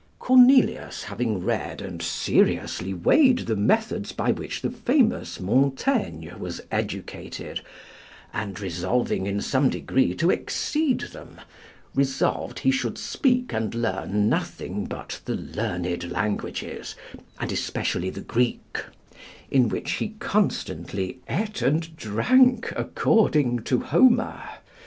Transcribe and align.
Cornelius 0.17 1.03
having 1.03 1.45
read 1.45 1.79
and 1.79 2.01
seriously 2.01 2.91
weighed 2.91 3.45
the 3.45 3.55
methods 3.55 4.11
by 4.11 4.31
which 4.31 4.63
the 4.63 4.71
famous 4.71 5.39
Montaigne 5.39 6.27
was 6.39 6.59
educated, 6.71 7.61
and 8.33 8.59
resolving 8.59 9.27
in 9.27 9.41
some 9.41 9.69
degree 9.69 10.15
to 10.15 10.31
exceed 10.31 11.01
them, 11.01 11.39
resolved 11.93 12.57
he 12.57 12.71
should 12.71 12.97
speak 12.97 13.53
and 13.53 13.75
learn 13.75 14.27
nothing 14.27 14.85
but 14.85 15.21
the 15.25 15.35
learned 15.35 16.09
languages, 16.09 16.95
and 17.39 17.51
especially 17.51 18.09
the 18.09 18.21
Greek; 18.21 18.79
in 19.51 19.69
which 19.69 19.91
he 19.91 20.15
constantly 20.17 21.19
eat 21.29 21.61
and 21.61 21.95
drank, 21.95 22.73
according 22.75 23.59
to 23.65 23.81
Homer. 23.81 24.41